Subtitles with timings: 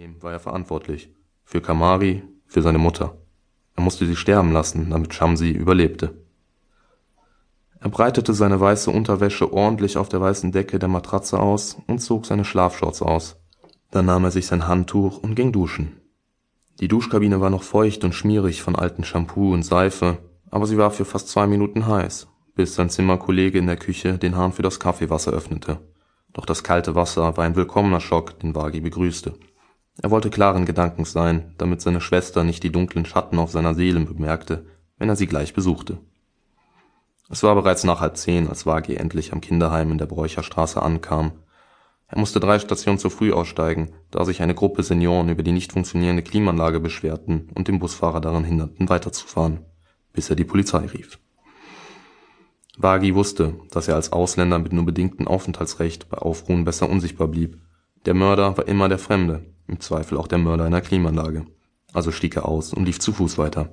[0.00, 1.10] dem war er verantwortlich.
[1.44, 3.18] Für Kamari, für seine Mutter.
[3.76, 6.14] Er musste sie sterben lassen, damit Shamsi überlebte.
[7.80, 12.24] Er breitete seine weiße Unterwäsche ordentlich auf der weißen Decke der Matratze aus und zog
[12.24, 13.36] seine Schlafshorts aus.
[13.90, 16.00] Dann nahm er sich sein Handtuch und ging duschen.
[16.80, 20.16] Die Duschkabine war noch feucht und schmierig von altem Shampoo und Seife,
[20.50, 24.36] aber sie war für fast zwei Minuten heiß, bis sein Zimmerkollege in der Küche den
[24.36, 25.78] Hahn für das Kaffeewasser öffnete.
[26.32, 29.34] Doch das kalte Wasser war ein willkommener Schock, den Wagi begrüßte.
[30.02, 34.00] Er wollte klaren Gedankens sein, damit seine Schwester nicht die dunklen Schatten auf seiner Seele
[34.00, 34.64] bemerkte,
[34.98, 35.98] wenn er sie gleich besuchte.
[37.28, 41.32] Es war bereits nach halb zehn, als Wagi endlich am Kinderheim in der Bräucherstraße ankam.
[42.08, 45.72] Er musste drei Stationen zu früh aussteigen, da sich eine Gruppe Senioren über die nicht
[45.72, 49.60] funktionierende Klimaanlage beschwerten und den Busfahrer daran hinderten, weiterzufahren,
[50.12, 51.20] bis er die Polizei rief.
[52.76, 57.58] Wagi wusste, dass er als Ausländer mit nur bedingtem Aufenthaltsrecht bei Aufruhen besser unsichtbar blieb.
[58.06, 61.44] Der Mörder war immer der Fremde, im Zweifel auch der Mörder einer Klimaanlage.
[61.92, 63.68] Also stieg er aus und lief zu Fuß weiter.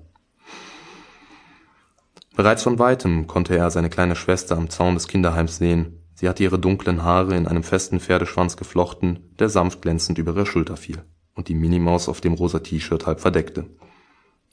[2.35, 6.03] Bereits von weitem konnte er seine kleine Schwester am Zaun des Kinderheims sehen.
[6.13, 10.45] Sie hatte ihre dunklen Haare in einem festen Pferdeschwanz geflochten, der sanft glänzend über ihre
[10.45, 11.03] Schulter fiel
[11.35, 13.65] und die Minimaus auf dem rosa T-Shirt halb verdeckte.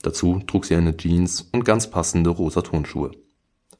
[0.03, 3.11] Dazu trug sie eine Jeans und ganz passende rosa Turnschuhe.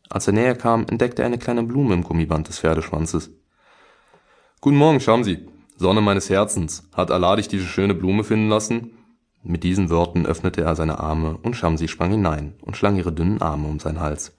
[0.09, 3.31] Als er näher kam, entdeckte er eine kleine Blume im Gummiband des Pferdeschwanzes.
[4.59, 5.47] Guten Morgen, Shamsi.
[5.77, 6.89] Sonne meines Herzens.
[6.93, 8.91] Hat Allah dich diese schöne Blume finden lassen?
[9.43, 13.41] Mit diesen Worten öffnete er seine Arme und Shamsi sprang hinein und schlang ihre dünnen
[13.41, 14.37] Arme um seinen Hals.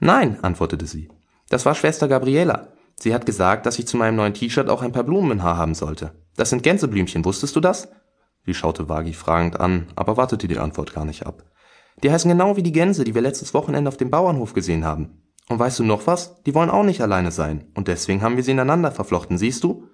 [0.00, 1.08] Nein, antwortete sie.
[1.48, 2.68] Das war Schwester Gabriela.
[2.96, 5.56] Sie hat gesagt, dass ich zu meinem neuen T-Shirt auch ein paar Blumen im Haar
[5.56, 6.12] haben sollte.
[6.36, 7.88] Das sind Gänseblümchen, wusstest du das?
[8.44, 11.44] Sie schaute Wagi fragend an, aber wartete die Antwort gar nicht ab.
[12.02, 15.22] Die heißen genau wie die Gänse, die wir letztes Wochenende auf dem Bauernhof gesehen haben.
[15.48, 16.42] Und weißt du noch was?
[16.44, 17.70] Die wollen auch nicht alleine sein.
[17.74, 19.88] Und deswegen haben wir sie ineinander verflochten, siehst du?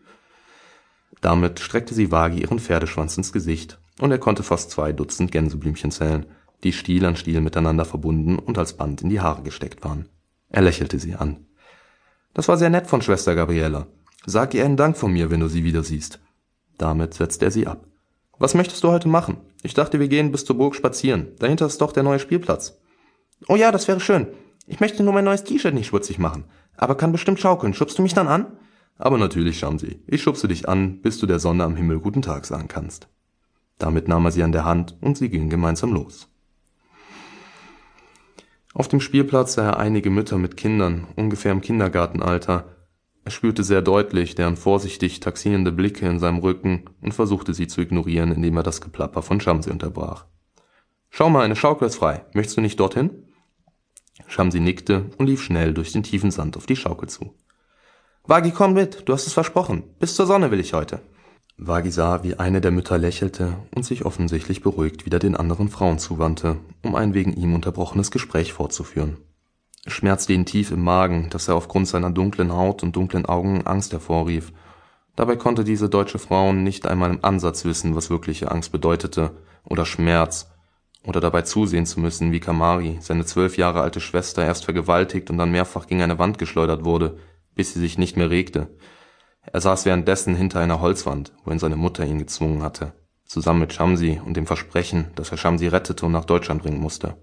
[1.21, 5.91] Damit streckte sie Wagi ihren Pferdeschwanz ins Gesicht und er konnte fast zwei Dutzend Gänseblümchen
[5.91, 6.27] zählen,
[6.63, 10.09] die Stiel an Stiel miteinander verbunden und als Band in die Haare gesteckt waren.
[10.49, 11.47] Er lächelte sie an.
[12.35, 13.87] Das war sehr nett von Schwester Gabriela.
[14.27, 16.21] Sag ihr einen Dank von mir, wenn du sie wieder siehst.
[16.79, 17.87] Damit setzte er sie ab.
[18.39, 19.39] Was möchtest du heute machen?
[19.63, 21.29] Ich dachte, wir gehen bis zur Burg spazieren.
[21.39, 22.79] Dahinter ist doch der neue Spielplatz.
[23.49, 24.29] Oh ja, das wäre schön.
[24.67, 26.45] Ich möchte nur mein neues T-Shirt nicht schmutzig machen.
[26.77, 27.73] Aber kann bestimmt schaukeln.
[27.73, 28.47] Schubst du mich dann an?
[28.99, 30.01] Aber natürlich, Shamsi.
[30.07, 33.09] Ich schubse dich an, bis du der Sonne am Himmel guten Tag sagen kannst.
[33.79, 36.29] Damit nahm er sie an der Hand und sie gingen gemeinsam los.
[38.73, 42.77] Auf dem Spielplatz sah er einige Mütter mit Kindern, ungefähr im Kindergartenalter.
[43.25, 47.81] Er spürte sehr deutlich deren vorsichtig taxierende Blicke in seinem Rücken und versuchte sie zu
[47.81, 50.27] ignorieren, indem er das Geplapper von Shamsi unterbrach.
[51.11, 52.25] Schau mal, eine Schaukel ist frei.
[52.35, 53.11] Möchtest du nicht dorthin?
[54.27, 57.35] Shamsi nickte und lief schnell durch den tiefen Sand auf die Schaukel zu.
[58.29, 59.85] Wagi, komm mit, du hast es versprochen.
[60.01, 61.01] Bis zur Sonne will ich heute.
[61.59, 66.01] Wagi sah, wie eine der Mütter lächelte und sich offensichtlich beruhigt wieder den anderen Frauen
[66.01, 69.19] zuwandte, um ein wegen ihm unterbrochenes Gespräch fortzuführen.
[69.85, 73.65] Es schmerzte ihn tief im Magen, dass er aufgrund seiner dunklen Haut und dunklen Augen
[73.65, 74.53] Angst hervorrief.
[75.15, 79.87] Dabei konnte diese deutsche Frau nicht einmal im Ansatz wissen, was wirkliche Angst bedeutete oder
[79.87, 80.51] Schmerz,
[81.05, 85.39] oder dabei zusehen zu müssen, wie Kamari, seine zwölf Jahre alte Schwester, erst vergewaltigt und
[85.39, 87.19] dann mehrfach gegen eine Wand geschleudert wurde,
[87.57, 88.69] bis sie sich nicht mehr regte,
[89.53, 92.93] er saß währenddessen hinter einer Holzwand, wohin seine Mutter ihn gezwungen hatte,
[93.25, 97.17] zusammen mit Shamsi und dem Versprechen, dass er Shamsi rettete und nach Deutschland bringen musste.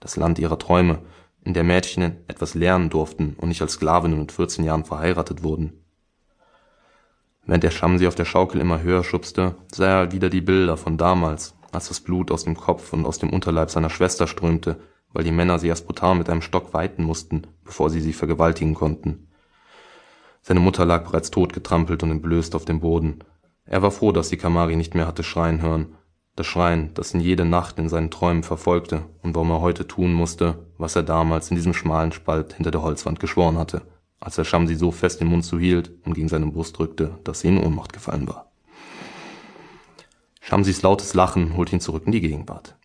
[0.00, 1.00] Das Land ihrer Träume,
[1.42, 5.84] in der Mädchen etwas lernen durften und nicht als Sklavinnen mit 14 Jahren verheiratet wurden.
[7.44, 10.96] Während er Shamsi auf der Schaukel immer höher schubste, sah er wieder die Bilder von
[10.96, 14.80] damals, als das Blut aus dem Kopf und aus dem Unterleib seiner Schwester strömte,
[15.12, 18.74] weil die Männer sie erst brutal mit einem Stock weiten mussten, bevor sie sie vergewaltigen
[18.74, 19.28] konnten.
[20.46, 23.20] Seine Mutter lag bereits totgetrampelt und entblößt auf dem Boden.
[23.64, 25.96] Er war froh, dass sie Kamari nicht mehr hatte schreien hören.
[26.36, 30.12] Das Schreien, das ihn jede Nacht in seinen Träumen verfolgte und warum er heute tun
[30.12, 33.86] musste, was er damals in diesem schmalen Spalt hinter der Holzwand geschworen hatte,
[34.20, 37.48] als er Shamsi so fest den Mund zuhielt und gegen seine Brust drückte, dass sie
[37.48, 38.52] in Ohnmacht gefallen war.
[40.42, 42.76] Shamsis lautes Lachen holte ihn zurück in die Gegenwart.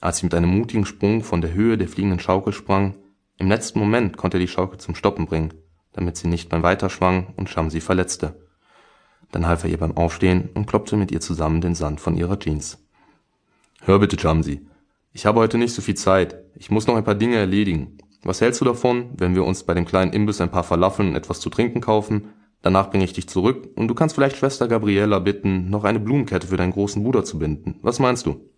[0.00, 2.94] Als sie mit einem mutigen Sprung von der Höhe der fliegenden Schaukel sprang,
[3.36, 5.52] im letzten Moment konnte er die Schaukel zum Stoppen bringen
[6.00, 8.34] damit sie nicht beim Weiterschwang und Shamsi verletzte.
[9.30, 12.38] Dann half er ihr beim Aufstehen und kloppte mit ihr zusammen den Sand von ihrer
[12.38, 12.84] Jeans.
[13.82, 14.66] Hör bitte, Shamsi.
[15.12, 16.42] Ich habe heute nicht so viel Zeit.
[16.56, 17.98] Ich muss noch ein paar Dinge erledigen.
[18.22, 21.16] Was hältst du davon, wenn wir uns bei dem kleinen Imbiss ein paar Falafeln und
[21.16, 22.30] etwas zu trinken kaufen?
[22.62, 26.46] Danach bringe ich dich zurück und du kannst vielleicht Schwester Gabriella bitten, noch eine Blumenkette
[26.46, 27.78] für deinen großen Bruder zu binden.
[27.82, 28.49] Was meinst du?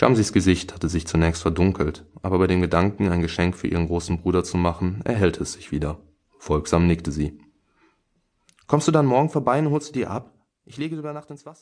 [0.00, 4.22] Shamsis Gesicht hatte sich zunächst verdunkelt, aber bei dem Gedanken, ein Geschenk für ihren großen
[4.22, 5.98] Bruder zu machen, erhellte es sich wieder.
[6.38, 7.38] Folgsam nickte sie.
[8.66, 10.32] Kommst du dann morgen vorbei und holst du dir ab?
[10.64, 11.58] Ich lege über Nacht ins Wasser.